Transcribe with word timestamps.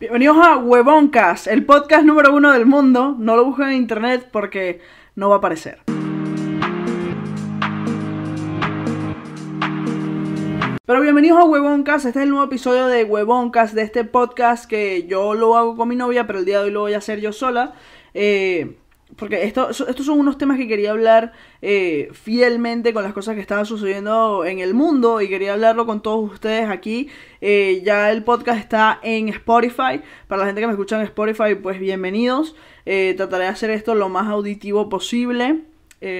Bienvenidos 0.00 0.36
a 0.36 0.58
Huevoncast, 0.58 1.48
el 1.48 1.66
podcast 1.66 2.04
número 2.04 2.32
uno 2.32 2.52
del 2.52 2.66
mundo. 2.66 3.16
No 3.18 3.34
lo 3.34 3.44
busquen 3.44 3.70
en 3.70 3.74
internet 3.74 4.28
porque 4.30 4.80
no 5.16 5.28
va 5.28 5.34
a 5.34 5.38
aparecer. 5.38 5.80
Pero 10.86 11.00
bienvenidos 11.00 11.40
a 11.40 11.44
Huevoncast, 11.44 12.06
este 12.06 12.20
es 12.20 12.22
el 12.22 12.30
nuevo 12.30 12.44
episodio 12.44 12.86
de 12.86 13.02
Huevoncast, 13.02 13.74
de 13.74 13.82
este 13.82 14.04
podcast 14.04 14.70
que 14.70 15.08
yo 15.08 15.34
lo 15.34 15.56
hago 15.56 15.76
con 15.76 15.88
mi 15.88 15.96
novia, 15.96 16.28
pero 16.28 16.38
el 16.38 16.44
día 16.44 16.58
de 16.58 16.66
hoy 16.66 16.70
lo 16.70 16.82
voy 16.82 16.94
a 16.94 16.98
hacer 16.98 17.20
yo 17.20 17.32
sola. 17.32 17.72
Eh, 18.14 18.76
porque 19.18 19.44
esto, 19.44 19.70
estos 19.70 20.06
son 20.06 20.20
unos 20.20 20.38
temas 20.38 20.56
que 20.56 20.68
quería 20.68 20.92
hablar 20.92 21.32
eh, 21.60 22.08
fielmente 22.12 22.94
con 22.94 23.02
las 23.02 23.12
cosas 23.12 23.34
que 23.34 23.40
estaban 23.40 23.66
sucediendo 23.66 24.44
en 24.44 24.60
el 24.60 24.74
mundo 24.74 25.20
y 25.20 25.28
quería 25.28 25.54
hablarlo 25.54 25.86
con 25.86 26.02
todos 26.02 26.32
ustedes 26.32 26.70
aquí. 26.70 27.08
Eh, 27.40 27.82
ya 27.84 28.12
el 28.12 28.22
podcast 28.22 28.60
está 28.60 29.00
en 29.02 29.28
Spotify. 29.28 30.00
Para 30.28 30.40
la 30.40 30.46
gente 30.46 30.60
que 30.60 30.68
me 30.68 30.72
escucha 30.72 30.96
en 30.96 31.02
Spotify, 31.02 31.56
pues 31.60 31.80
bienvenidos. 31.80 32.54
Eh, 32.86 33.14
trataré 33.16 33.44
de 33.44 33.50
hacer 33.50 33.70
esto 33.70 33.96
lo 33.96 34.08
más 34.08 34.28
auditivo 34.28 34.88
posible 34.88 35.64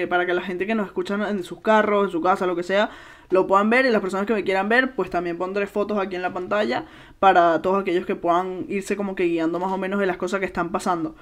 para 0.08 0.26
que 0.26 0.34
la 0.34 0.42
gente 0.42 0.66
que 0.66 0.74
nos 0.74 0.88
escucha 0.88 1.14
en 1.30 1.44
sus 1.44 1.60
carros, 1.60 2.06
en 2.06 2.10
su 2.10 2.20
casa, 2.20 2.48
lo 2.48 2.56
que 2.56 2.64
sea, 2.64 2.90
lo 3.30 3.46
puedan 3.46 3.70
ver 3.70 3.86
y 3.86 3.90
las 3.90 4.00
personas 4.00 4.26
que 4.26 4.34
me 4.34 4.42
quieran 4.42 4.68
ver, 4.68 4.96
pues 4.96 5.08
también 5.08 5.38
pondré 5.38 5.68
fotos 5.68 5.98
aquí 5.98 6.16
en 6.16 6.22
la 6.22 6.32
pantalla 6.32 6.86
para 7.20 7.62
todos 7.62 7.80
aquellos 7.80 8.04
que 8.04 8.16
puedan 8.16 8.66
irse 8.68 8.96
como 8.96 9.14
que 9.14 9.24
guiando 9.24 9.60
más 9.60 9.70
o 9.70 9.78
menos 9.78 10.00
de 10.00 10.06
las 10.06 10.16
cosas 10.16 10.40
que 10.40 10.46
están 10.46 10.72
pasando. 10.72 11.14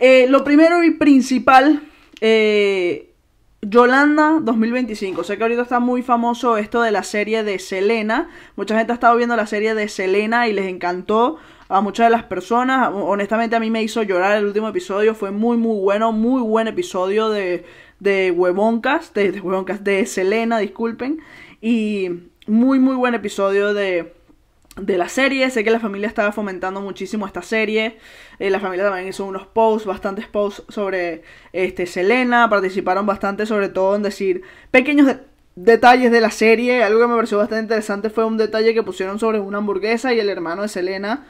Eh, 0.00 0.26
lo 0.30 0.44
primero 0.44 0.82
y 0.82 0.92
principal, 0.92 1.82
eh, 2.22 3.12
Yolanda 3.60 4.38
2025. 4.40 5.22
Sé 5.24 5.36
que 5.36 5.42
ahorita 5.42 5.60
está 5.60 5.78
muy 5.78 6.00
famoso 6.02 6.56
esto 6.56 6.80
de 6.80 6.90
la 6.90 7.02
serie 7.02 7.44
de 7.44 7.58
Selena. 7.58 8.30
Mucha 8.56 8.78
gente 8.78 8.92
ha 8.92 8.94
estado 8.94 9.14
viendo 9.16 9.36
la 9.36 9.46
serie 9.46 9.74
de 9.74 9.88
Selena 9.88 10.48
y 10.48 10.54
les 10.54 10.66
encantó 10.66 11.36
a 11.68 11.82
muchas 11.82 12.06
de 12.06 12.10
las 12.12 12.22
personas. 12.24 12.90
Honestamente 12.94 13.56
a 13.56 13.60
mí 13.60 13.70
me 13.70 13.82
hizo 13.82 14.02
llorar 14.02 14.38
el 14.38 14.46
último 14.46 14.68
episodio. 14.68 15.14
Fue 15.14 15.32
muy 15.32 15.58
muy 15.58 15.78
bueno, 15.78 16.12
muy 16.12 16.40
buen 16.40 16.66
episodio 16.66 17.28
de, 17.28 17.66
de 17.98 18.32
de, 18.32 19.32
de 19.32 19.78
de 19.82 20.06
Selena, 20.06 20.58
disculpen. 20.58 21.20
Y 21.60 22.08
muy 22.46 22.78
muy 22.78 22.94
buen 22.94 23.14
episodio 23.14 23.74
de 23.74 24.14
de 24.80 24.98
la 24.98 25.08
serie. 25.08 25.50
Sé 25.50 25.64
que 25.64 25.70
la 25.70 25.80
familia 25.80 26.08
estaba 26.08 26.32
fomentando 26.32 26.80
muchísimo 26.80 27.26
esta 27.26 27.42
serie. 27.42 27.98
Eh, 28.38 28.50
la 28.50 28.60
familia 28.60 28.86
también 28.86 29.08
hizo 29.08 29.24
unos 29.24 29.46
posts, 29.46 29.86
bastantes 29.86 30.26
posts 30.26 30.62
sobre 30.68 31.22
este, 31.52 31.86
Selena. 31.86 32.48
Participaron 32.48 33.06
bastante, 33.06 33.46
sobre 33.46 33.68
todo 33.68 33.96
en 33.96 34.02
decir 34.02 34.42
pequeños 34.70 35.16
detalles 35.56 36.10
de 36.10 36.20
la 36.20 36.30
serie. 36.30 36.82
Algo 36.82 37.00
que 37.00 37.06
me 37.06 37.14
pareció 37.14 37.38
bastante 37.38 37.62
interesante 37.62 38.10
fue 38.10 38.24
un 38.24 38.36
detalle 38.36 38.74
que 38.74 38.82
pusieron 38.82 39.18
sobre 39.18 39.40
una 39.40 39.58
hamburguesa 39.58 40.12
y 40.12 40.20
el 40.20 40.28
hermano 40.28 40.62
de 40.62 40.68
Selena 40.68 41.26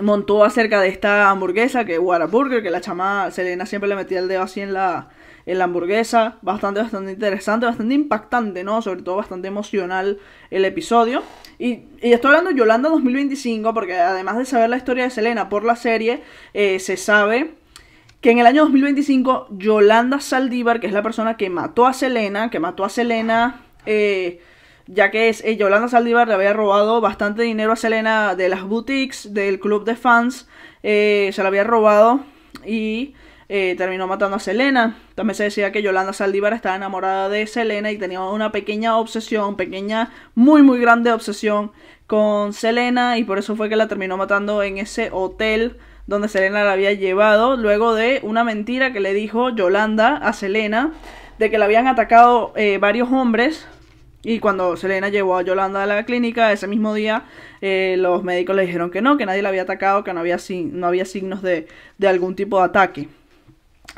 montó 0.00 0.44
acerca 0.44 0.80
de 0.80 0.88
esta 0.88 1.30
hamburguesa 1.30 1.84
que 1.84 1.98
Whataburger, 1.98 2.62
que 2.62 2.70
la 2.70 2.80
chama 2.80 3.30
Selena 3.30 3.66
siempre 3.66 3.88
le 3.88 3.96
metía 3.96 4.20
el 4.20 4.28
dedo 4.28 4.42
así 4.42 4.60
en 4.60 4.72
la, 4.72 5.08
en 5.46 5.58
la 5.58 5.64
hamburguesa. 5.64 6.38
Bastante, 6.42 6.80
bastante 6.80 7.12
interesante, 7.12 7.66
bastante 7.66 7.94
impactante, 7.94 8.64
¿no? 8.64 8.82
Sobre 8.82 9.02
todo 9.02 9.16
bastante 9.16 9.48
emocional 9.48 10.18
el 10.50 10.64
episodio. 10.64 11.22
Y, 11.58 11.80
estoy 12.00 12.28
hablando 12.28 12.50
de 12.50 12.56
Yolanda 12.56 12.88
2025 12.88 13.74
porque 13.74 13.98
además 13.98 14.38
de 14.38 14.44
saber 14.44 14.70
la 14.70 14.76
historia 14.76 15.04
de 15.04 15.10
Selena 15.10 15.48
por 15.48 15.64
la 15.64 15.74
serie, 15.74 16.22
eh, 16.54 16.78
se 16.78 16.96
sabe 16.96 17.54
que 18.20 18.30
en 18.30 18.38
el 18.38 18.46
año 18.46 18.62
2025 18.62 19.48
Yolanda 19.50 20.20
Saldívar, 20.20 20.80
que 20.80 20.86
es 20.86 20.92
la 20.92 21.02
persona 21.02 21.36
que 21.36 21.50
mató 21.50 21.86
a 21.86 21.92
Selena, 21.92 22.50
que 22.50 22.60
mató 22.60 22.84
a 22.84 22.88
Selena, 22.88 23.62
eh, 23.86 24.40
ya 24.86 25.10
que 25.10 25.28
es, 25.28 25.42
eh, 25.44 25.56
Yolanda 25.56 25.88
Saldívar 25.88 26.28
le 26.28 26.34
había 26.34 26.52
robado 26.52 27.00
bastante 27.00 27.42
dinero 27.42 27.72
a 27.72 27.76
Selena 27.76 28.36
de 28.36 28.48
las 28.48 28.62
boutiques, 28.62 29.34
del 29.34 29.58
club 29.58 29.84
de 29.84 29.96
fans, 29.96 30.48
se 30.82 31.34
la 31.36 31.48
había 31.48 31.64
robado 31.64 32.20
y 32.64 33.14
eh, 33.48 33.74
terminó 33.78 34.06
matando 34.06 34.36
a 34.36 34.40
Selena. 34.40 34.96
También 35.14 35.34
se 35.34 35.44
decía 35.44 35.72
que 35.72 35.82
Yolanda 35.82 36.12
Saldívar 36.12 36.52
estaba 36.52 36.76
enamorada 36.76 37.28
de 37.28 37.46
Selena 37.46 37.90
y 37.90 37.98
tenía 37.98 38.20
una 38.20 38.52
pequeña 38.52 38.96
obsesión, 38.96 39.56
pequeña, 39.56 40.10
muy 40.34 40.62
muy 40.62 40.80
grande 40.80 41.12
obsesión 41.12 41.72
con 42.06 42.52
Selena 42.52 43.18
y 43.18 43.24
por 43.24 43.38
eso 43.38 43.56
fue 43.56 43.68
que 43.68 43.76
la 43.76 43.88
terminó 43.88 44.16
matando 44.16 44.62
en 44.62 44.78
ese 44.78 45.10
hotel 45.12 45.76
donde 46.06 46.28
Selena 46.28 46.64
la 46.64 46.72
había 46.72 46.92
llevado 46.92 47.56
luego 47.56 47.94
de 47.94 48.20
una 48.22 48.44
mentira 48.44 48.92
que 48.92 49.00
le 49.00 49.12
dijo 49.12 49.50
Yolanda 49.50 50.16
a 50.16 50.32
Selena 50.32 50.92
de 51.38 51.50
que 51.50 51.58
la 51.58 51.66
habían 51.66 51.86
atacado 51.86 52.52
eh, 52.56 52.78
varios 52.78 53.10
hombres 53.12 53.66
y 54.22 54.40
cuando 54.40 54.76
Selena 54.76 55.08
llevó 55.10 55.36
a 55.36 55.42
Yolanda 55.42 55.82
a 55.82 55.86
la 55.86 56.04
clínica 56.04 56.52
ese 56.52 56.66
mismo 56.66 56.92
día, 56.92 57.24
eh, 57.60 57.94
los 57.98 58.24
médicos 58.24 58.56
le 58.56 58.62
dijeron 58.62 58.90
que 58.90 59.00
no, 59.00 59.16
que 59.16 59.24
nadie 59.26 59.42
la 59.42 59.48
había 59.48 59.62
atacado, 59.62 60.02
que 60.02 60.12
no 60.12 60.20
había, 60.20 60.38
no 60.72 60.86
había 60.86 61.04
signos 61.04 61.40
de, 61.40 61.68
de 61.98 62.08
algún 62.08 62.34
tipo 62.34 62.58
de 62.58 62.64
ataque. 62.64 63.08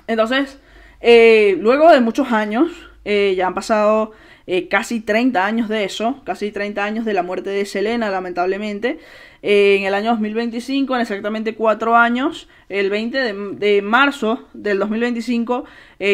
Entonces, 0.06 0.58
eh, 1.00 1.56
luego 1.60 1.90
de 1.90 2.00
muchos 2.00 2.32
años, 2.32 2.70
eh, 3.04 3.34
ya 3.36 3.46
han 3.46 3.54
pasado 3.54 4.12
eh, 4.46 4.68
casi 4.68 5.00
30 5.00 5.44
años 5.44 5.68
de 5.68 5.84
eso, 5.84 6.20
casi 6.24 6.50
30 6.52 6.84
años 6.84 7.04
de 7.04 7.14
la 7.14 7.22
muerte 7.22 7.50
de 7.50 7.64
Selena, 7.64 8.10
lamentablemente. 8.10 8.98
en 9.42 9.84
el 9.84 9.94
año 9.94 10.10
2025, 10.10 10.94
en 10.94 11.00
exactamente 11.00 11.54
4 11.54 11.96
años, 11.96 12.48
el 12.68 12.90
20 12.90 13.32
de, 13.32 13.82
marzo 13.82 14.46
del 14.52 14.78
2025, 14.78 15.64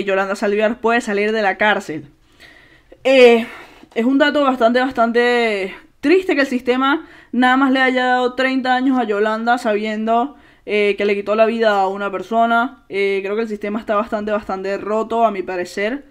Yolanda 0.04 0.36
Salviar 0.36 0.80
puede 0.80 1.00
salir 1.00 1.32
de 1.32 1.42
la 1.42 1.56
cárcel. 1.56 2.04
es 3.02 4.04
un 4.04 4.18
dato 4.18 4.44
bastante, 4.44 4.78
bastante 4.80 5.74
triste 6.00 6.36
que 6.36 6.42
el 6.42 6.46
sistema 6.46 7.04
nada 7.32 7.56
más 7.56 7.72
le 7.72 7.80
haya 7.80 8.06
dado 8.06 8.34
30 8.34 8.74
años 8.74 8.96
a 8.96 9.04
Yolanda 9.04 9.58
sabiendo 9.58 10.36
eh, 10.68 10.96
que 10.98 11.04
le 11.04 11.14
quitó 11.14 11.36
la 11.36 11.46
vida 11.46 11.80
a 11.80 11.86
una 11.86 12.10
persona. 12.10 12.84
Eh, 12.88 13.20
creo 13.22 13.36
que 13.36 13.42
el 13.42 13.48
sistema 13.48 13.78
está 13.78 13.94
bastante, 13.94 14.32
bastante 14.32 14.76
roto, 14.78 15.24
a 15.24 15.30
mi 15.30 15.42
parecer. 15.42 16.04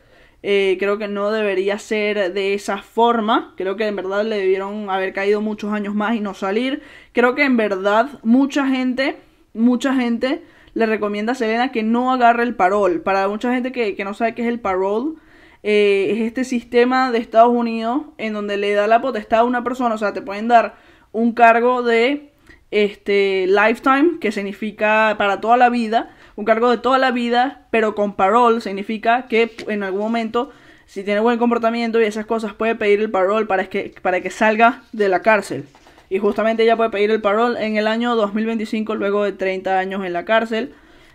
Eh, 0.43 0.77
creo 0.79 0.97
que 0.97 1.09
no 1.09 1.29
debería 1.31 1.77
ser 1.77 2.31
de 2.31 2.53
esa 2.53 2.77
forma. 2.77 3.53
Creo 3.57 3.75
que 3.75 3.85
en 3.85 3.97
verdad 3.97 4.23
le 4.23 4.37
debieron 4.37 4.89
haber 4.89 5.11
caído 5.11 5.41
muchos 5.41 5.73
años 5.73 5.93
más 5.93 6.15
y 6.15 6.21
no 6.21 6.33
salir. 6.33 6.81
Creo 7.11 7.35
que 7.35 7.43
en 7.43 7.57
verdad 7.57 8.19
mucha 8.23 8.65
gente, 8.65 9.17
mucha 9.53 9.93
gente 9.93 10.41
le 10.73 10.85
recomienda 10.85 11.33
a 11.33 11.35
Selena 11.35 11.73
que 11.73 11.83
no 11.83 12.13
agarre 12.13 12.43
el 12.43 12.55
parol. 12.55 13.01
Para 13.01 13.27
mucha 13.27 13.53
gente 13.53 13.73
que, 13.73 13.95
que 13.95 14.05
no 14.05 14.13
sabe 14.13 14.35
qué 14.35 14.43
es 14.43 14.47
el 14.47 14.61
parol, 14.61 15.17
es 15.63 16.19
este 16.19 16.43
sistema 16.43 17.11
de 17.11 17.17
Estados 17.17 17.51
Unidos 17.51 18.03
en 18.17 18.33
donde 18.33 18.55
le 18.55 18.73
da 18.73 18.87
la 18.87 19.01
potestad 19.01 19.39
a 19.39 19.43
una 19.43 19.63
persona. 19.63 19.95
O 19.95 19.97
sea, 19.97 20.13
te 20.13 20.21
pueden 20.21 20.47
dar 20.47 20.75
un 21.11 21.33
cargo 21.33 21.81
de 21.81 22.34
este 22.75 23.47
lifetime, 23.47 24.19
que 24.19 24.33
significa 24.33 25.15
para 25.17 25.39
toda 25.39 25.55
la 25.55 25.69
vida, 25.69 26.09
un 26.35 26.43
cargo 26.43 26.69
de 26.69 26.77
toda 26.77 26.97
la 26.97 27.11
vida, 27.11 27.67
pero 27.71 27.95
con 27.95 28.15
parole 28.15 28.59
significa 28.59 29.27
que 29.29 29.49
en 29.69 29.81
algún 29.81 30.01
momento, 30.01 30.51
si 30.85 31.03
tiene 31.03 31.21
buen 31.21 31.39
comportamiento 31.39 32.01
y 32.01 32.03
esas 32.03 32.25
cosas, 32.25 32.53
puede 32.53 32.75
pedir 32.75 32.99
el 32.99 33.09
parole 33.09 33.45
para 33.45 33.67
que, 33.67 33.95
para 34.01 34.19
que 34.19 34.29
salga 34.29 34.83
de 34.91 35.07
la 35.07 35.21
cárcel. 35.21 35.63
Y 36.09 36.19
justamente 36.19 36.63
ella 36.63 36.75
puede 36.75 36.89
pedir 36.89 37.11
el 37.11 37.21
parole 37.21 37.65
en 37.65 37.77
el 37.77 37.87
año 37.87 38.13
2025, 38.15 38.95
luego 38.95 39.23
de 39.23 39.31
30 39.31 39.79
años 39.79 40.05
en 40.05 40.11
la 40.11 40.25
cárcel, 40.25 40.73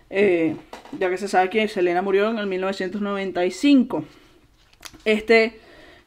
eh, 0.09 0.55
ya 0.97 1.11
que 1.11 1.17
se 1.17 1.27
sabe 1.27 1.51
que 1.51 1.67
Selena 1.67 2.01
murió 2.01 2.29
en 2.31 2.39
el 2.39 2.47
1995. 2.47 4.03
Este 5.05 5.59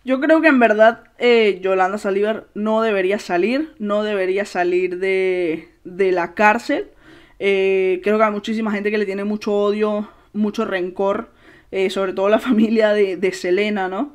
yo 0.04 0.20
creo 0.20 0.42
que 0.42 0.48
en 0.48 0.58
verdad 0.58 1.04
eh, 1.18 1.60
Yolanda 1.62 1.96
Saldívar 1.96 2.46
no 2.54 2.82
debería 2.82 3.18
salir, 3.18 3.74
no 3.78 4.02
debería 4.02 4.44
salir 4.44 4.98
de, 4.98 5.70
de 5.84 6.12
la 6.12 6.34
cárcel. 6.34 6.88
Eh, 7.38 8.00
creo 8.04 8.18
que 8.18 8.24
hay 8.24 8.30
muchísima 8.30 8.70
gente 8.70 8.90
que 8.90 8.98
le 8.98 9.06
tiene 9.06 9.24
mucho 9.24 9.52
odio, 9.54 10.08
mucho 10.34 10.66
rencor, 10.66 11.30
eh, 11.70 11.88
sobre 11.88 12.12
todo 12.12 12.28
la 12.28 12.38
familia 12.40 12.92
de, 12.92 13.16
de 13.16 13.32
Selena, 13.32 13.88
¿no? 13.88 14.12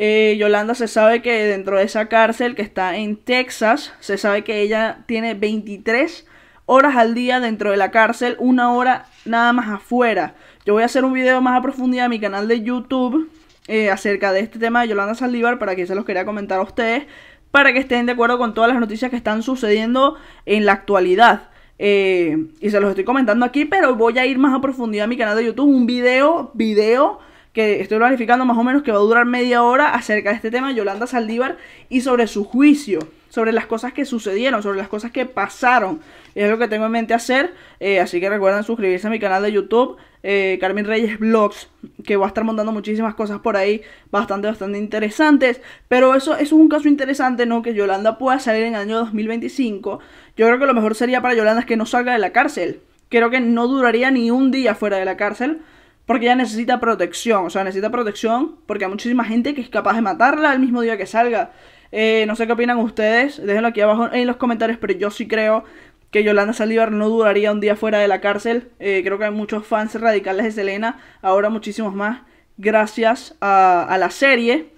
Yolanda 0.00 0.76
se 0.76 0.86
sabe 0.86 1.22
que 1.22 1.32
dentro 1.32 1.76
de 1.76 1.82
esa 1.82 2.06
cárcel 2.08 2.54
que 2.54 2.62
está 2.62 2.96
en 2.96 3.16
Texas, 3.16 3.92
se 3.98 4.16
sabe 4.16 4.44
que 4.44 4.60
ella 4.60 5.02
tiene 5.06 5.34
23 5.34 6.24
horas 6.66 6.94
al 6.94 7.14
día 7.14 7.40
dentro 7.40 7.72
de 7.72 7.78
la 7.78 7.90
cárcel, 7.90 8.36
una 8.38 8.72
hora 8.72 9.06
nada 9.24 9.52
más 9.52 9.68
afuera. 9.68 10.36
Yo 10.64 10.74
voy 10.74 10.84
a 10.84 10.86
hacer 10.86 11.04
un 11.04 11.14
video 11.14 11.40
más 11.40 11.58
a 11.58 11.62
profundidad 11.62 12.04
en 12.04 12.10
mi 12.10 12.20
canal 12.20 12.46
de 12.46 12.62
YouTube 12.62 13.28
eh, 13.68 13.90
acerca 13.90 14.32
de 14.32 14.40
este 14.40 14.58
tema 14.58 14.82
de 14.82 14.88
Yolanda 14.88 15.14
Saldívar 15.14 15.58
para 15.58 15.76
que 15.76 15.86
se 15.86 15.94
los 15.94 16.04
quería 16.04 16.24
comentar 16.24 16.58
a 16.58 16.62
ustedes, 16.62 17.04
para 17.50 17.72
que 17.72 17.78
estén 17.78 18.06
de 18.06 18.12
acuerdo 18.12 18.38
con 18.38 18.54
todas 18.54 18.70
las 18.70 18.80
noticias 18.80 19.10
que 19.10 19.16
están 19.16 19.42
sucediendo 19.42 20.16
en 20.46 20.66
la 20.66 20.72
actualidad. 20.72 21.50
Eh, 21.78 22.46
y 22.60 22.70
se 22.70 22.80
los 22.80 22.90
estoy 22.90 23.04
comentando 23.04 23.46
aquí, 23.46 23.64
pero 23.64 23.94
voy 23.94 24.18
a 24.18 24.26
ir 24.26 24.38
más 24.38 24.54
a 24.54 24.60
profundidad 24.60 25.04
a 25.04 25.06
mi 25.06 25.16
canal 25.16 25.36
de 25.36 25.44
YouTube, 25.44 25.68
un 25.68 25.86
video, 25.86 26.50
video 26.54 27.20
que 27.52 27.80
estoy 27.80 27.98
planificando 27.98 28.44
más 28.44 28.56
o 28.56 28.64
menos 28.64 28.82
que 28.82 28.92
va 28.92 28.98
a 28.98 29.00
durar 29.00 29.24
media 29.24 29.62
hora 29.62 29.94
acerca 29.94 30.30
de 30.30 30.36
este 30.36 30.50
tema, 30.50 30.72
Yolanda 30.72 31.06
Saldívar, 31.06 31.56
y 31.88 32.02
sobre 32.02 32.26
su 32.26 32.44
juicio, 32.44 33.00
sobre 33.28 33.52
las 33.52 33.66
cosas 33.66 33.92
que 33.92 34.04
sucedieron, 34.04 34.62
sobre 34.62 34.78
las 34.78 34.88
cosas 34.88 35.10
que 35.10 35.26
pasaron. 35.26 36.00
Es 36.38 36.48
lo 36.48 36.56
que 36.56 36.68
tengo 36.68 36.86
en 36.86 36.92
mente 36.92 37.14
hacer, 37.14 37.52
eh, 37.80 37.98
así 37.98 38.20
que 38.20 38.30
recuerden 38.30 38.62
suscribirse 38.62 39.08
a 39.08 39.10
mi 39.10 39.18
canal 39.18 39.42
de 39.42 39.50
YouTube, 39.50 39.96
eh, 40.22 40.56
Carmen 40.60 40.84
Reyes 40.84 41.18
Vlogs, 41.18 41.68
que 42.04 42.16
va 42.16 42.26
a 42.26 42.28
estar 42.28 42.44
montando 42.44 42.70
muchísimas 42.70 43.16
cosas 43.16 43.40
por 43.40 43.56
ahí, 43.56 43.82
bastante, 44.12 44.46
bastante 44.46 44.78
interesantes. 44.78 45.60
Pero 45.88 46.14
eso, 46.14 46.36
es 46.36 46.52
un 46.52 46.68
caso 46.68 46.86
interesante, 46.86 47.44
¿no? 47.44 47.60
Que 47.60 47.74
Yolanda 47.74 48.18
pueda 48.18 48.38
salir 48.38 48.62
en 48.62 48.76
el 48.76 48.80
año 48.82 48.98
2025. 48.98 49.98
Yo 50.36 50.46
creo 50.46 50.60
que 50.60 50.66
lo 50.66 50.74
mejor 50.74 50.94
sería 50.94 51.20
para 51.20 51.34
Yolanda 51.34 51.62
es 51.62 51.66
que 51.66 51.76
no 51.76 51.86
salga 51.86 52.12
de 52.12 52.20
la 52.20 52.30
cárcel. 52.30 52.82
Creo 53.08 53.30
que 53.30 53.40
no 53.40 53.66
duraría 53.66 54.12
ni 54.12 54.30
un 54.30 54.52
día 54.52 54.76
fuera 54.76 54.96
de 54.98 55.04
la 55.04 55.16
cárcel. 55.16 55.62
Porque 56.06 56.26
ella 56.26 56.36
necesita 56.36 56.78
protección, 56.78 57.46
o 57.46 57.50
sea, 57.50 57.64
necesita 57.64 57.90
protección 57.90 58.56
porque 58.64 58.84
hay 58.84 58.90
muchísima 58.90 59.24
gente 59.24 59.54
que 59.54 59.60
es 59.60 59.68
capaz 59.68 59.94
de 59.94 60.02
matarla 60.02 60.52
el 60.52 60.60
mismo 60.60 60.80
día 60.82 60.96
que 60.96 61.04
salga. 61.04 61.50
Eh, 61.90 62.24
no 62.26 62.36
sé 62.36 62.46
qué 62.46 62.52
opinan 62.52 62.78
ustedes, 62.78 63.44
déjenlo 63.44 63.68
aquí 63.68 63.80
abajo 63.80 64.10
en 64.12 64.26
los 64.26 64.36
comentarios, 64.36 64.78
pero 64.78 64.92
yo 64.94 65.10
sí 65.10 65.26
creo 65.26 65.64
que 66.10 66.24
Yolanda 66.24 66.52
Saldívar 66.52 66.92
no 66.92 67.08
duraría 67.08 67.52
un 67.52 67.60
día 67.60 67.76
fuera 67.76 67.98
de 67.98 68.08
la 68.08 68.20
cárcel. 68.20 68.70
Eh, 68.78 69.02
creo 69.04 69.18
que 69.18 69.24
hay 69.24 69.30
muchos 69.30 69.66
fans 69.66 69.94
radicales 70.00 70.44
de 70.44 70.52
Selena, 70.52 70.98
ahora 71.22 71.50
muchísimos 71.50 71.94
más, 71.94 72.22
gracias 72.56 73.36
a, 73.40 73.96
la 73.98 74.10
serie, 74.10 74.70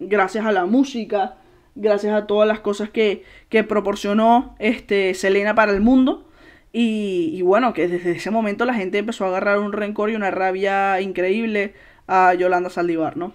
gracias 0.00 0.44
a 0.44 0.52
la 0.52 0.66
música, 0.66 1.36
gracias 1.74 2.14
a 2.14 2.26
todas 2.26 2.48
las 2.48 2.60
cosas 2.60 2.90
que, 2.90 3.24
que 3.48 3.64
proporcionó 3.64 4.56
este, 4.58 5.14
Selena 5.14 5.54
para 5.54 5.72
el 5.72 5.80
mundo. 5.80 6.28
Y, 6.74 7.42
bueno, 7.42 7.74
que 7.74 7.86
desde 7.86 8.12
ese 8.12 8.30
momento 8.30 8.64
la 8.64 8.72
gente 8.72 8.96
empezó 8.96 9.26
a 9.26 9.28
agarrar 9.28 9.58
un 9.58 9.72
rencor 9.72 10.08
y 10.10 10.14
una 10.14 10.30
rabia 10.30 11.02
increíble 11.02 11.74
a 12.06 12.32
Yolanda 12.32 12.70
Saldívar, 12.70 13.18
¿no? 13.18 13.34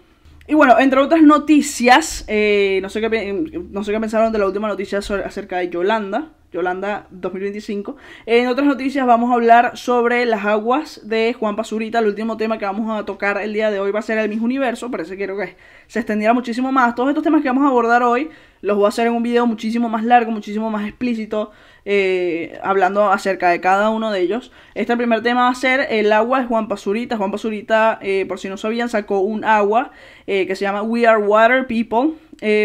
Y 0.49 0.53
bueno, 0.53 0.79
entre 0.79 1.01
otras 1.01 1.21
noticias, 1.21 2.23
eh, 2.29 2.79
no, 2.81 2.88
sé 2.88 3.01
qué, 3.01 3.33
no 3.69 3.83
sé 3.83 3.91
qué 3.91 3.99
pensaron 3.99 4.31
de 4.31 4.39
la 4.39 4.45
última 4.45 4.69
noticia 4.69 4.99
acerca 4.99 5.57
de 5.57 5.69
Yolanda, 5.69 6.29
Yolanda 6.53 7.05
2025. 7.11 7.97
En 8.25 8.47
otras 8.47 8.65
noticias 8.65 9.05
vamos 9.05 9.29
a 9.29 9.33
hablar 9.33 9.75
sobre 9.75 10.25
las 10.25 10.45
aguas 10.45 11.01
de 11.03 11.35
Juan 11.38 11.57
Pazurita. 11.57 11.99
El 11.99 12.07
último 12.07 12.38
tema 12.38 12.57
que 12.57 12.63
vamos 12.63 12.89
a 12.97 13.05
tocar 13.05 13.41
el 13.41 13.51
día 13.51 13.71
de 13.71 13.81
hoy 13.81 13.91
va 13.91 13.99
a 13.99 14.03
ser 14.03 14.19
el 14.19 14.29
mismo 14.29 14.45
universo. 14.45 14.89
Parece 14.89 15.11
que 15.11 15.17
quiero 15.17 15.38
que 15.38 15.57
se 15.88 15.99
extendiera 15.99 16.33
muchísimo 16.33 16.71
más. 16.71 16.95
Todos 16.95 17.09
estos 17.09 17.25
temas 17.25 17.41
que 17.41 17.49
vamos 17.49 17.65
a 17.65 17.67
abordar 17.67 18.03
hoy 18.03 18.29
los 18.61 18.77
voy 18.77 18.85
a 18.85 18.89
hacer 18.89 19.07
en 19.07 19.13
un 19.13 19.23
video 19.23 19.45
muchísimo 19.45 19.89
más 19.89 20.05
largo, 20.05 20.31
muchísimo 20.31 20.71
más 20.71 20.88
explícito, 20.88 21.51
eh, 21.89 22.60
hablando 22.63 23.10
acerca 23.13 23.48
de 23.48 23.62
cada 23.62 23.89
uno 23.92 24.12
de 24.12 24.19
ellos. 24.19 24.51
Este 24.75 24.98
primer 24.98 25.24
tema 25.24 25.44
va 25.44 25.50
a 25.51 25.56
ser 25.56 25.88
el 25.89 26.12
agua 26.12 26.42
de 26.42 26.45
Juan 26.45 26.68
Pazurita. 26.68 27.16
Juan 27.16 27.31
Pazurita, 27.31 27.98
eh, 28.01 28.25
por 28.28 28.39
si 28.39 28.50
no 28.50 28.57
sabían, 28.57 28.89
sacó 28.89 29.22
un 29.22 29.45
agua 29.45 29.92
eh, 30.28 30.45
que 30.48 30.57
se 30.57 30.66
llama 30.66 30.81
We 30.81 31.07
Are 31.07 31.24
Water 31.24 31.66
People. 31.66 32.16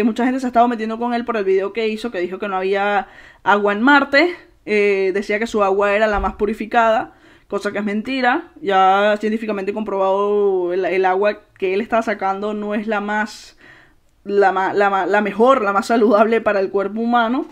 mucha 0.03 0.25
gente 0.25 0.41
se 0.41 0.47
ha 0.47 0.49
estado 0.49 0.67
metiendo 0.67 0.99
con 0.99 1.13
él 1.13 1.23
por 1.23 1.37
el 1.37 1.45
video 1.45 1.71
que 1.71 1.87
hizo, 1.87 2.11
que 2.11 2.19
dijo 2.19 2.37
que 2.37 2.49
no 2.49 2.57
había 2.57 3.07
agua 3.43 3.71
en 3.71 3.81
Marte. 3.81 4.35
Decía 4.65 5.39
que 5.39 5.47
su 5.47 5.63
agua 5.63 5.95
era 5.95 6.07
la 6.07 6.19
más 6.19 6.33
purificada, 6.35 7.13
cosa 7.47 7.71
que 7.71 7.77
es 7.77 7.85
mentira. 7.85 8.51
Ya 8.59 9.15
científicamente 9.21 9.71
comprobado 9.71 10.73
el, 10.73 11.05
agua 11.05 11.43
que 11.57 11.73
él 11.73 11.79
está 11.79 12.01
sacando 12.01 12.53
no 12.53 12.75
es 12.75 12.87
la 12.87 12.99
más, 12.99 13.57
la, 14.25 14.51
la, 14.73 15.21
mejor, 15.21 15.61
la 15.61 15.71
más 15.71 15.87
saludable 15.87 16.41
para 16.41 16.59
el 16.59 16.71
cuerpo 16.71 16.99
humano. 16.99 17.45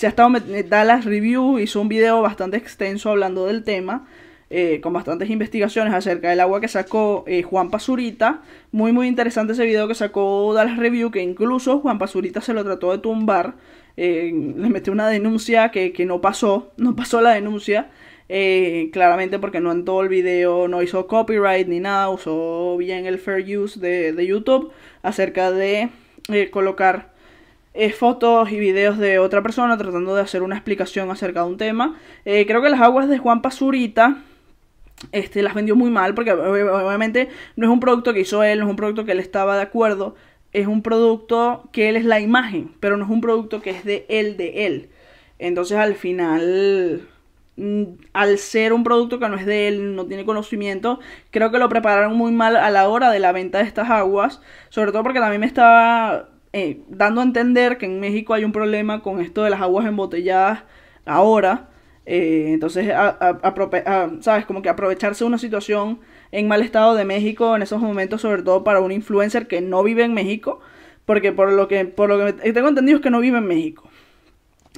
Se 0.00 0.06
ha 0.06 0.08
estado 0.08 0.30
Dallas 0.68 1.04
Review 1.04 1.58
hizo 1.58 1.78
un 1.78 1.88
video 1.88 2.22
bastante 2.22 2.56
extenso 2.56 3.10
hablando 3.10 3.44
del 3.44 3.64
tema. 3.64 4.08
Eh, 4.52 4.80
con 4.80 4.92
bastantes 4.92 5.30
investigaciones 5.30 5.94
acerca 5.94 6.30
del 6.30 6.40
agua 6.40 6.60
que 6.60 6.66
sacó 6.66 7.24
Juan 7.48 7.70
Pazurita. 7.70 8.42
Muy 8.72 8.90
muy 8.90 9.06
interesante 9.06 9.52
ese 9.52 9.64
video 9.64 9.86
que 9.86 9.94
sacó 9.94 10.52
Dallas 10.54 10.76
Review, 10.76 11.12
que 11.12 11.22
incluso 11.22 11.78
Juan 11.78 11.98
Pazurita 12.00 12.40
se 12.40 12.52
lo 12.52 12.64
trató 12.64 12.90
de 12.90 12.98
tumbar 12.98 13.54
eh, 14.02 14.32
le 14.32 14.70
metió 14.70 14.94
una 14.94 15.08
denuncia 15.08 15.70
que, 15.70 15.92
no 16.06 16.22
pasó, 16.22 16.72
no 16.78 16.96
pasó 16.96 17.20
la 17.20 17.34
denuncia, 17.34 17.90
eh, 18.30 18.88
claramente 18.94 19.38
porque 19.38 19.60
no 19.60 19.72
en 19.72 19.84
todo 19.84 20.00
el 20.00 20.08
video 20.08 20.68
no 20.68 20.82
hizo 20.82 21.06
copyright 21.06 21.68
ni 21.68 21.80
nada, 21.80 22.08
usó 22.08 22.78
bien 22.78 23.04
el 23.04 23.18
fair 23.18 23.58
use 23.58 23.78
de, 23.78 24.26
YouTube 24.26 24.72
acerca 25.02 25.52
de 25.52 25.90
eh, 27.74 27.92
fotos 27.92 28.50
y 28.50 28.58
videos 28.58 28.98
de 28.98 29.18
otra 29.18 29.42
persona 29.42 29.76
tratando 29.78 30.14
de 30.14 30.22
hacer 30.22 30.42
una 30.42 30.56
explicación 30.56 31.10
acerca 31.10 31.42
de 31.42 31.46
un 31.46 31.56
tema. 31.56 31.96
creo 32.24 32.62
que 32.62 32.70
las 32.70 32.80
aguas 32.80 33.08
de 33.08 33.18
Juan 33.18 33.42
Pazurita 33.42 34.18
este, 35.12 35.42
las 35.42 35.54
vendió 35.54 35.76
muy 35.76 35.90
mal 35.90 36.14
porque 36.14 36.32
obviamente 36.32 37.28
no 37.56 37.66
es 37.66 37.72
un 37.72 37.80
producto 37.80 38.12
que 38.12 38.20
hizo 38.20 38.42
él, 38.42 38.58
no 38.58 38.66
es 38.66 38.70
un 38.70 38.76
producto 38.76 39.04
que 39.04 39.12
él 39.12 39.20
estaba 39.20 39.56
de 39.56 39.62
acuerdo 39.62 40.14
es 40.52 40.66
un 40.66 40.82
producto 40.82 41.68
que 41.72 41.88
él 41.88 41.96
es 41.96 42.04
la 42.04 42.20
imagen, 42.20 42.72
pero 42.80 42.96
no 42.96 43.04
es 43.04 43.10
un 43.10 43.20
producto 43.20 43.60
que 43.62 43.70
es 43.70 43.84
de 43.84 44.06
él, 44.08 44.36
de 44.36 44.66
él. 44.66 44.90
Entonces 45.38 45.78
al 45.78 45.94
final, 45.94 47.08
mm, 47.56 47.84
al 48.12 48.38
ser 48.38 48.72
un 48.72 48.84
producto 48.84 49.18
que 49.18 49.28
no 49.28 49.36
es 49.36 49.46
de 49.46 49.68
él, 49.68 49.94
no 49.94 50.06
tiene 50.06 50.24
conocimiento, 50.24 51.00
creo 51.30 51.50
que 51.50 51.58
lo 51.58 51.68
prepararon 51.68 52.16
muy 52.16 52.32
mal 52.32 52.56
a 52.56 52.70
la 52.70 52.88
hora 52.88 53.10
de 53.10 53.20
la 53.20 53.32
venta 53.32 53.58
de 53.58 53.64
estas 53.64 53.90
aguas, 53.90 54.40
sobre 54.70 54.92
todo 54.92 55.02
porque 55.02 55.20
también 55.20 55.40
me 55.40 55.46
estaba 55.46 56.29
eh, 56.52 56.80
dando 56.88 57.20
a 57.20 57.24
entender 57.24 57.78
que 57.78 57.86
en 57.86 58.00
México 58.00 58.34
hay 58.34 58.44
un 58.44 58.52
problema 58.52 59.02
con 59.02 59.20
esto 59.20 59.42
de 59.44 59.50
las 59.50 59.60
aguas 59.60 59.86
embotelladas 59.86 60.64
ahora. 61.04 61.68
Eh, 62.06 62.46
entonces, 62.48 62.92
¿sabes? 64.20 64.46
Como 64.46 64.62
que 64.62 64.68
aprovecharse 64.68 65.24
una 65.24 65.38
situación 65.38 66.00
en 66.32 66.48
mal 66.48 66.62
estado 66.62 66.94
de 66.94 67.04
México 67.04 67.54
en 67.54 67.62
esos 67.62 67.80
momentos, 67.80 68.20
sobre 68.20 68.42
todo 68.42 68.64
para 68.64 68.80
un 68.80 68.92
influencer 68.92 69.46
que 69.46 69.60
no 69.60 69.82
vive 69.82 70.04
en 70.04 70.14
México, 70.14 70.60
porque 71.06 71.32
por 71.32 71.52
lo 71.52 71.68
que, 71.68 71.84
por 71.84 72.08
lo 72.08 72.26
que 72.26 72.52
tengo 72.52 72.68
entendido 72.68 72.96
es 72.98 73.02
que 73.02 73.10
no 73.10 73.20
vive 73.20 73.38
en 73.38 73.46
México. 73.46 73.88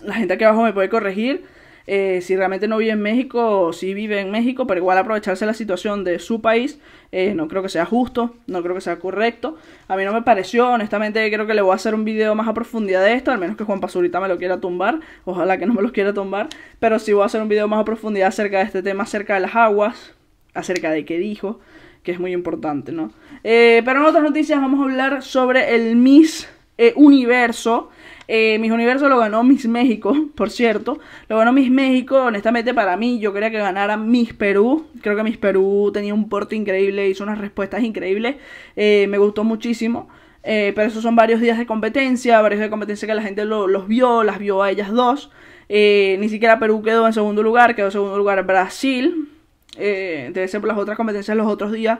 La 0.02 0.14
gente 0.14 0.34
aquí 0.34 0.44
abajo 0.44 0.62
me 0.62 0.72
puede 0.72 0.88
corregir 0.88 1.44
eh, 1.86 2.20
si 2.22 2.36
realmente 2.36 2.68
no 2.68 2.78
vive 2.78 2.92
en 2.92 3.02
México 3.02 3.72
si 3.72 3.94
vive 3.94 4.20
en 4.20 4.30
México, 4.30 4.66
pero 4.66 4.80
igual 4.80 4.98
aprovecharse 4.98 5.46
la 5.46 5.54
situación 5.54 6.04
de 6.04 6.18
su 6.18 6.40
país, 6.40 6.78
eh, 7.10 7.34
no 7.34 7.48
creo 7.48 7.62
que 7.62 7.68
sea 7.68 7.84
justo, 7.84 8.34
no 8.46 8.62
creo 8.62 8.74
que 8.74 8.80
sea 8.80 8.98
correcto. 8.98 9.56
A 9.88 9.96
mí 9.96 10.04
no 10.04 10.12
me 10.12 10.22
pareció, 10.22 10.68
honestamente 10.70 11.30
creo 11.30 11.46
que 11.46 11.54
le 11.54 11.62
voy 11.62 11.72
a 11.72 11.76
hacer 11.76 11.94
un 11.94 12.04
video 12.04 12.34
más 12.34 12.48
a 12.48 12.54
profundidad 12.54 13.02
de 13.04 13.14
esto, 13.14 13.30
al 13.30 13.38
menos 13.38 13.56
que 13.56 13.64
Juan 13.64 13.80
Pazurita 13.80 14.20
me 14.20 14.28
lo 14.28 14.38
quiera 14.38 14.60
tumbar, 14.60 15.00
ojalá 15.24 15.58
que 15.58 15.66
no 15.66 15.74
me 15.74 15.82
lo 15.82 15.92
quiera 15.92 16.12
tumbar, 16.12 16.48
pero 16.78 16.98
sí 16.98 17.12
voy 17.12 17.22
a 17.22 17.26
hacer 17.26 17.42
un 17.42 17.48
video 17.48 17.68
más 17.68 17.80
a 17.80 17.84
profundidad 17.84 18.28
acerca 18.28 18.58
de 18.58 18.64
este 18.64 18.82
tema, 18.82 19.04
acerca 19.04 19.34
de 19.34 19.40
las 19.40 19.54
aguas, 19.54 20.14
acerca 20.54 20.90
de 20.90 21.04
qué 21.04 21.18
dijo, 21.18 21.60
que 22.02 22.12
es 22.12 22.20
muy 22.20 22.32
importante, 22.32 22.92
¿no? 22.92 23.12
Eh, 23.44 23.82
pero 23.84 24.00
en 24.00 24.06
otras 24.06 24.24
noticias 24.24 24.60
vamos 24.60 24.80
a 24.80 24.84
hablar 24.84 25.22
sobre 25.22 25.74
el 25.74 25.96
Miss 25.96 26.48
Universo. 26.96 27.90
Eh, 28.28 28.58
Miss 28.58 28.70
Universo 28.70 29.08
lo 29.08 29.18
ganó 29.18 29.42
Miss 29.42 29.66
México, 29.66 30.14
por 30.34 30.50
cierto. 30.50 30.98
Lo 31.28 31.38
ganó 31.38 31.52
Miss 31.52 31.70
México, 31.70 32.16
honestamente 32.16 32.74
para 32.74 32.96
mí, 32.96 33.18
yo 33.18 33.32
quería 33.32 33.50
que 33.50 33.58
ganara 33.58 33.96
Miss 33.96 34.32
Perú. 34.34 34.86
Creo 35.02 35.16
que 35.16 35.22
Miss 35.22 35.36
Perú 35.36 35.90
tenía 35.92 36.14
un 36.14 36.28
porte 36.28 36.56
increíble, 36.56 37.08
hizo 37.08 37.24
unas 37.24 37.38
respuestas 37.38 37.82
increíbles. 37.82 38.36
me 38.76 39.18
gustó 39.18 39.44
muchísimo. 39.44 40.08
pero 40.42 40.82
esos 40.82 41.02
son 41.02 41.16
varios 41.16 41.40
días 41.40 41.58
de 41.58 41.66
competencia, 41.66 42.40
varios 42.40 42.58
días 42.60 42.68
de 42.68 42.70
competencia 42.70 43.06
que 43.08 43.14
la 43.14 43.22
gente 43.22 43.44
los 43.44 43.88
vio, 43.88 44.22
las 44.24 44.38
vio 44.38 44.62
a 44.62 44.70
ellas 44.70 44.90
dos. 44.90 45.30
ni 45.68 46.28
siquiera 46.28 46.58
Perú 46.58 46.82
quedó 46.82 47.06
en 47.06 47.12
segundo 47.12 47.42
lugar, 47.42 47.74
quedó 47.74 47.86
en 47.86 47.92
segundo 47.92 48.18
lugar 48.18 48.44
Brasil. 48.46 49.28
Eh, 49.76 50.30
debe 50.34 50.48
ser 50.48 50.60
por 50.60 50.68
las 50.68 50.78
otras 50.78 50.96
competencias 50.96 51.36
los 51.36 51.46
otros 51.46 51.72
días. 51.72 51.98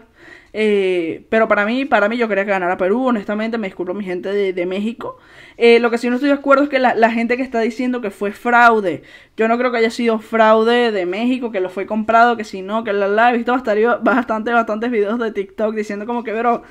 Eh, 0.55 1.27
pero 1.31 1.49
para 1.49 1.65
mí, 1.65 1.87
para 1.87 2.09
mí 2.09 2.17
yo 2.19 2.29
quería 2.29 2.45
que 2.45 2.51
ganara 2.51 2.77
Perú, 2.77 3.07
honestamente, 3.07 3.57
me 3.59 3.69
disculpo 3.69 3.95
mi 3.95 4.05
gente 4.05 4.53
de, 4.53 4.67
México. 4.67 5.17
Eh, 5.57 5.81
lo 5.81 5.91
que 5.91 5.99
sí 5.99 6.09
no 6.09 6.17
estoy 6.17 6.29
de 6.29 6.35
acuerdo 6.35 6.65
es 6.65 6.69
que 6.69 6.79
la, 6.79 7.11
gente 7.11 7.37
que 7.37 7.43
está 7.43 7.61
diciendo 7.61 8.01
que 8.01 8.11
fue 8.11 8.33
fraude, 8.33 9.03
yo 9.37 9.49
no 9.49 9.57
creo 9.59 9.73
que 9.73 9.79
haya 9.79 9.91
sido 9.91 10.19
fraude 10.19 10.93
de 10.93 11.07
México, 11.07 11.51
que 11.51 11.61
lo 11.61 11.71
fue 11.71 11.87
comprado, 11.87 12.37
que 12.37 12.45
si 12.45 12.63
no, 12.63 12.85
que 12.85 12.93
la, 12.93 13.09
la 13.09 13.31
he 13.31 13.37
visto 13.37 13.53
bastante, 13.53 13.85
bastante, 14.03 14.53
bastantes 14.53 14.91
videos 14.91 15.19
de 15.19 15.33
TikTok 15.33 15.75
diciendo 15.75 16.07
como 16.07 16.23
que, 16.23 16.33
pero, 16.33 16.63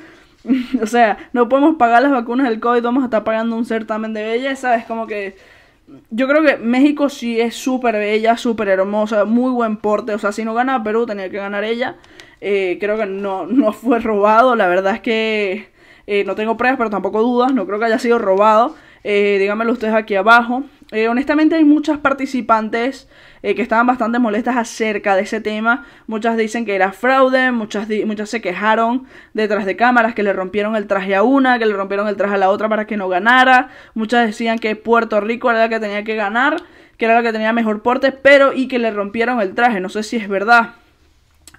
o 0.82 0.86
sea, 0.86 1.18
no 1.34 1.50
podemos 1.50 1.76
pagar 1.78 2.04
las 2.04 2.12
vacunas 2.12 2.48
del 2.48 2.60
COVID, 2.60 2.84
vamos 2.84 3.04
a 3.04 3.06
estar 3.08 3.24
pagando 3.24 3.56
un 3.56 3.66
certamen 3.66 4.14
de 4.14 4.24
belleza, 4.24 4.76
es 4.76 4.86
como 4.86 5.08
que 5.08 5.36
yo 6.10 6.28
creo 6.28 6.44
que 6.44 6.58
México 6.58 7.10
sí 7.10 7.40
es 7.40 7.56
súper 7.56 7.96
bella, 7.96 8.38
súper 8.38 8.70
hermosa, 8.70 9.26
muy 9.26 9.52
buen 9.52 9.78
porte. 9.78 10.14
O 10.14 10.20
sea, 10.20 10.32
si 10.32 10.46
no 10.46 10.54
gana 10.54 10.84
Perú, 10.84 11.06
tenía 11.06 11.30
que 11.30 11.38
ganar 11.38 11.64
ella. 11.64 11.98
Eh, 12.42 12.78
creo 12.80 12.98
que 12.98 13.06
no, 13.06 13.46
no 13.46 13.72
fue 13.74 14.00
robado. 14.00 14.56
La 14.56 14.68
verdad 14.68 14.96
es 14.96 15.02
que 15.02 15.70
eh, 16.08 16.24
no 16.26 16.36
tengo 16.36 16.58
pruebas, 16.58 16.78
pero 16.78 16.90
tampoco 16.90 17.22
dudas. 17.22 17.54
No 17.54 17.66
creo 17.66 17.80
que 17.80 17.86
haya 17.86 18.00
sido 18.00 18.20
robado. 18.20 18.76
Eh, 19.04 19.38
díganmelo 19.40 19.72
ustedes 19.72 19.94
aquí 19.94 20.16
abajo. 20.16 20.64
Eh, 20.92 21.08
honestamente 21.08 21.56
hay 21.56 21.64
muchas 21.64 22.00
participantes 22.00 23.08
eh, 23.42 23.56
que 23.56 23.62
estaban 23.62 23.88
bastante 23.88 24.20
molestas 24.20 24.58
acerca 24.58 25.16
de 25.16 25.24
ese 25.24 25.42
tema. 25.42 25.86
Muchas 26.06 26.38
dicen 26.38 26.66
que 26.66 26.76
era 26.76 26.92
fraude, 26.92 27.52
muchas, 27.52 27.88
muchas 28.06 28.30
se 28.30 28.42
quejaron 28.42 29.08
detrás 29.34 29.66
de 29.66 29.76
cámaras 29.76 30.14
que 30.14 30.22
le 30.24 30.34
rompieron 30.34 30.76
el 30.76 30.88
traje 30.88 31.16
a 31.16 31.24
una, 31.24 31.58
que 31.58 31.66
le 31.66 31.74
rompieron 31.74 32.08
el 32.08 32.18
traje 32.18 32.36
a 32.36 32.38
la 32.38 32.50
otra 32.50 32.70
para 32.70 32.86
que 32.86 32.98
no 32.98 33.10
ganara. 33.10 33.70
Muchas 33.96 34.28
decían 34.28 34.60
que 34.60 34.76
Puerto 34.76 35.20
Rico 35.22 35.50
era 35.50 35.60
la 35.60 35.70
que 35.70 35.80
tenía 35.80 36.04
que 36.04 36.16
ganar, 36.16 36.58
que 36.98 37.06
era 37.06 37.16
la 37.16 37.24
que 37.24 37.32
tenía 37.32 37.54
mejor 37.54 37.82
porte, 37.82 38.12
pero 38.12 38.54
y 38.54 38.68
que 38.68 38.78
le 38.78 38.92
rompieron 38.92 39.42
el 39.42 39.56
traje. 39.56 39.80
No 39.80 39.90
sé 39.90 40.04
si 40.04 40.18
es 40.18 40.28
verdad. 40.28 40.76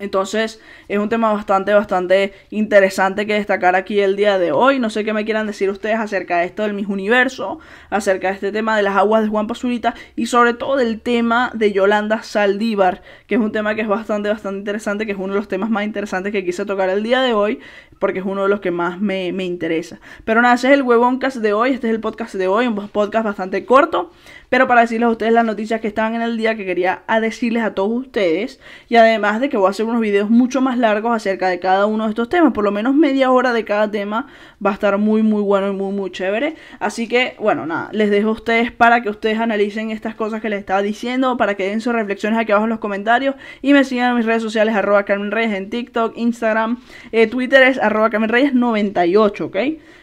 Entonces 0.02 0.60
es 0.88 0.98
un 0.98 1.08
tema 1.08 1.32
bastante, 1.32 1.72
bastante 1.72 2.32
interesante 2.50 3.24
que 3.24 3.34
destacar 3.34 3.76
aquí 3.76 4.00
el 4.00 4.16
día 4.16 4.36
de 4.36 4.50
hoy. 4.50 4.80
No 4.80 4.90
sé 4.90 5.04
qué 5.04 5.12
me 5.12 5.24
quieran 5.24 5.46
decir 5.46 5.70
ustedes 5.70 6.00
acerca 6.00 6.38
de 6.38 6.46
esto 6.46 6.64
del 6.64 6.74
mismo 6.74 6.94
universo, 6.94 7.60
acerca 7.88 8.26
de 8.26 8.34
este 8.34 8.50
tema 8.50 8.76
de 8.76 8.82
las 8.82 8.96
aguas 8.96 9.22
de 9.22 9.28
Juan 9.28 9.46
Pazurita 9.46 9.94
y 10.16 10.26
sobre 10.26 10.54
todo 10.54 10.74
del 10.74 11.00
tema 11.00 11.52
de 11.54 11.72
Yolanda 11.72 12.24
Saldívar, 12.24 13.02
que 13.28 13.36
es 13.36 13.40
un 13.40 13.52
tema 13.52 13.76
que 13.76 13.82
es 13.82 13.88
bastante, 13.88 14.28
bastante 14.28 14.58
interesante, 14.58 15.06
que 15.06 15.12
es 15.12 15.18
uno 15.18 15.34
de 15.34 15.38
los 15.38 15.46
temas 15.46 15.70
más 15.70 15.84
interesantes 15.84 16.32
que 16.32 16.44
quise 16.44 16.66
tocar 16.66 16.88
el 16.88 17.04
día 17.04 17.22
de 17.22 17.32
hoy, 17.32 17.60
porque 18.02 18.18
es 18.18 18.24
uno 18.24 18.42
de 18.42 18.48
los 18.48 18.58
que 18.58 18.72
más 18.72 19.00
me, 19.00 19.30
me 19.32 19.44
interesa. 19.44 20.00
Pero 20.24 20.42
nada, 20.42 20.56
ese 20.56 20.66
es 20.66 20.74
el 20.74 20.82
Huevoncast 20.82 21.36
de 21.36 21.52
hoy, 21.52 21.70
este 21.70 21.86
es 21.86 21.94
el 21.94 22.00
podcast 22.00 22.34
de 22.34 22.48
hoy, 22.48 22.66
un 22.66 22.74
podcast 22.88 23.24
bastante 23.24 23.64
corto, 23.64 24.10
pero 24.48 24.66
para 24.66 24.80
decirles 24.80 25.06
a 25.06 25.10
ustedes 25.12 25.32
las 25.32 25.44
noticias 25.44 25.80
que 25.80 25.86
estaban 25.86 26.16
en 26.16 26.20
el 26.20 26.36
día 26.36 26.56
que 26.56 26.66
quería 26.66 27.04
decirles 27.20 27.62
a 27.62 27.74
todos 27.74 27.92
ustedes 27.92 28.60
y 28.88 28.96
además 28.96 29.40
de 29.40 29.48
que 29.48 29.56
voy 29.56 29.68
a 29.68 29.70
hacer 29.70 29.86
unos 29.86 30.00
videos 30.00 30.30
mucho 30.30 30.60
más 30.60 30.76
largos 30.78 31.14
acerca 31.14 31.48
de 31.48 31.60
cada 31.60 31.86
uno 31.86 32.04
de 32.04 32.10
estos 32.10 32.28
temas, 32.28 32.52
por 32.52 32.64
lo 32.64 32.72
menos 32.72 32.94
media 32.94 33.30
hora 33.30 33.52
de 33.52 33.64
cada 33.64 33.90
tema 33.90 34.26
va 34.64 34.70
a 34.70 34.74
estar 34.74 34.98
muy 34.98 35.22
muy 35.22 35.40
bueno 35.40 35.68
y 35.68 35.72
muy 35.72 35.92
muy 35.94 36.10
chévere, 36.10 36.56
así 36.80 37.08
que 37.08 37.36
bueno, 37.38 37.66
nada, 37.66 37.88
les 37.92 38.10
dejo 38.10 38.30
a 38.30 38.32
ustedes 38.32 38.72
para 38.72 39.00
que 39.00 39.10
ustedes 39.10 39.38
analicen 39.38 39.90
estas 39.90 40.14
cosas 40.16 40.42
que 40.42 40.50
les 40.50 40.58
estaba 40.58 40.82
diciendo, 40.82 41.36
para 41.36 41.54
que 41.54 41.68
den 41.68 41.80
sus 41.80 41.92
reflexiones 41.92 42.38
aquí 42.38 42.52
abajo 42.52 42.64
en 42.64 42.70
los 42.70 42.78
comentarios 42.78 43.36
y 43.62 43.72
me 43.72 43.84
sigan 43.84 44.10
en 44.10 44.16
mis 44.16 44.26
redes 44.26 44.42
sociales 44.42 44.74
arroba 44.74 45.04
Carmen 45.04 45.30
Reyes 45.30 45.54
en 45.54 45.70
TikTok, 45.70 46.16
Instagram, 46.18 46.78
eh, 47.12 47.26
Twitter 47.26 47.62
es 47.62 47.78
Carmen 48.10 48.28
Reyes 48.28 48.54
98, 48.54 49.46
¿ok? 49.46 49.56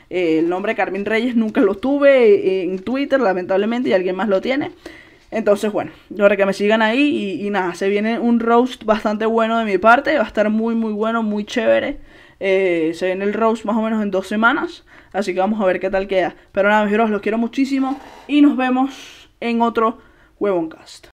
el 0.09 0.49
nombre 0.49 0.73
Carmen 0.75 1.05
Reyes 1.05 1.35
nunca 1.35 1.61
lo 1.61 1.75
tuve 1.75 2.63
en 2.63 2.79
Twitter, 2.79 3.19
lamentablemente, 3.19 3.89
y 3.89 3.93
alguien 3.93 4.15
más 4.15 4.27
lo 4.27 4.41
tiene. 4.41 4.71
Entonces, 5.31 5.71
bueno, 5.71 5.91
ahora 6.19 6.35
que 6.35 6.45
me 6.45 6.53
sigan 6.53 6.81
ahí 6.81 7.39
y, 7.45 7.49
nada, 7.51 7.75
se 7.75 7.87
viene 7.87 8.17
un 8.17 8.39
roast 8.39 8.83
bastante 8.83 9.25
bueno 9.27 9.59
de 9.59 9.65
mi 9.65 9.77
parte, 9.77 10.15
va 10.17 10.23
a 10.23 10.27
estar 10.27 10.49
muy, 10.49 10.73
muy 10.73 10.91
bueno, 10.93 11.21
muy 11.21 11.45
chévere. 11.45 11.99
Eh, 12.39 12.93
se 12.95 13.07
viene 13.07 13.25
el 13.25 13.33
roast 13.33 13.65
más 13.65 13.77
o 13.77 13.81
menos 13.81 14.01
en 14.01 14.11
dos 14.11 14.27
semanas, 14.27 14.85
así 15.11 15.33
que 15.33 15.39
vamos 15.39 15.61
a 15.61 15.65
ver 15.65 15.79
qué 15.79 15.89
tal 15.89 16.07
queda. 16.07 16.35
Pero 16.51 16.69
nada, 16.69 16.85
mis 16.85 16.97
los 16.97 17.21
quiero 17.21 17.37
muchísimo 17.37 17.99
y 18.27 18.41
nos 18.41 18.57
vemos 18.57 19.29
en 19.39 19.61
otro 19.61 19.99
Huevoncast. 20.39 21.08